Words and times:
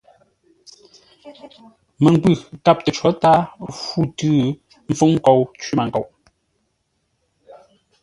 Məngwʉ̂ 2.01 2.33
kâp 2.65 2.77
tə 2.85 2.91
có 2.97 3.09
tǎa 3.21 3.35
fû 3.81 3.99
tʉ́ 4.17 4.35
mpfúŋ 4.89 5.11
nkou 5.17 5.39
cwímənkoʼ. 5.59 6.07